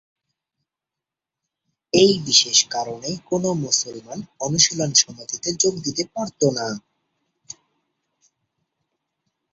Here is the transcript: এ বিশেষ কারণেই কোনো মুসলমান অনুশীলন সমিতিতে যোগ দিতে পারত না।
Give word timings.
এ 1.93 2.05
বিশেষ 2.25 2.57
কারণেই 2.69 3.15
কোনো 3.29 3.49
মুসলমান 3.63 4.19
অনুশীলন 4.39 4.91
সমিতিতে 4.95 5.49
যোগ 5.61 5.73
দিতে 5.85 6.03
পারত 6.13 6.41
না। 6.57 6.67